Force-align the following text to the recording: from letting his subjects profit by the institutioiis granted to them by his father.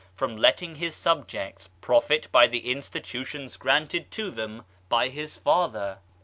from 0.15 0.35
letting 0.35 0.77
his 0.77 0.95
subjects 0.95 1.69
profit 1.79 2.27
by 2.31 2.47
the 2.47 2.63
institutioiis 2.63 3.55
granted 3.59 4.09
to 4.09 4.31
them 4.31 4.65
by 4.89 5.09
his 5.09 5.37
father. 5.37 5.99